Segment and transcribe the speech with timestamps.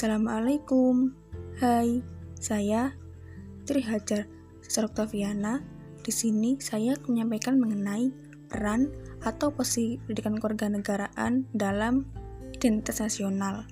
[0.00, 1.12] Assalamualaikum.
[1.60, 2.00] Hai,
[2.40, 2.96] saya
[3.68, 4.24] Tri Hajar
[4.64, 4.88] Sesar.
[6.00, 8.08] Di sini saya menyampaikan mengenai
[8.48, 8.88] peran
[9.20, 12.08] atau posisi pendidikan kewarganegaraan dalam
[12.56, 13.68] identitas nasional.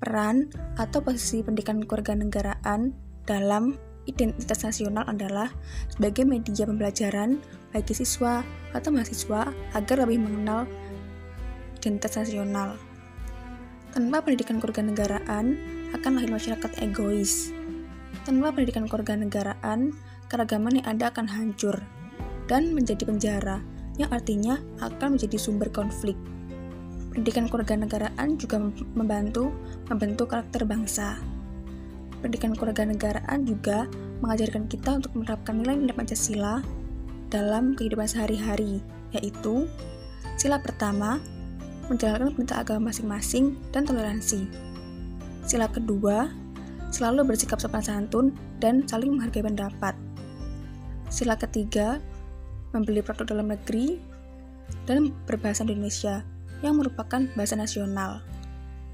[0.00, 0.48] Peran
[0.80, 2.96] atau posisi pendidikan kewarganegaraan
[3.28, 3.76] dalam
[4.08, 5.52] identitas nasional adalah
[5.92, 7.36] sebagai media pembelajaran
[7.76, 8.40] bagi siswa
[8.72, 9.44] atau mahasiswa
[9.76, 10.64] agar lebih mengenal
[11.76, 12.80] identitas nasional.
[13.90, 15.58] Tanpa pendidikan kewarganegaraan,
[15.90, 17.50] akan lahir masyarakat egois.
[18.22, 19.90] Tanpa pendidikan kewarganegaraan,
[20.30, 21.82] keragaman yang ada akan hancur
[22.46, 23.58] dan menjadi penjara,
[23.98, 26.14] yang artinya akan menjadi sumber konflik.
[27.10, 28.62] Pendidikan kewarganegaraan juga
[28.94, 29.50] membantu
[29.90, 31.18] membentuk karakter bangsa.
[32.22, 33.90] Pendidikan kewarganegaraan juga
[34.22, 36.62] mengajarkan kita untuk menerapkan nilai-nilai Pancasila
[37.26, 38.78] dalam kehidupan sehari-hari,
[39.10, 39.66] yaitu
[40.38, 41.18] sila pertama,
[41.90, 44.46] menjalankan perintah agama masing-masing, dan toleransi.
[45.42, 46.30] Sila kedua,
[46.94, 48.30] selalu bersikap sopan santun
[48.62, 49.98] dan saling menghargai pendapat.
[51.10, 51.98] Sila ketiga,
[52.70, 53.98] membeli produk dalam negeri
[54.86, 56.22] dan berbahasa Indonesia
[56.62, 58.22] yang merupakan bahasa nasional.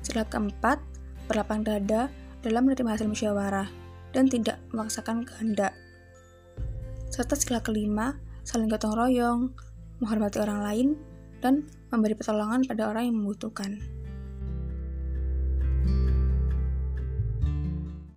[0.01, 0.81] Sila keempat,
[1.29, 2.09] berlapang dada
[2.41, 3.69] dalam menerima hasil musyawarah
[4.17, 5.77] dan tidak memaksakan kehendak.
[7.13, 9.41] Serta sila kelima, saling gotong royong,
[10.01, 10.89] menghormati orang lain,
[11.47, 11.63] dan
[11.95, 13.79] memberi pertolongan pada orang yang membutuhkan.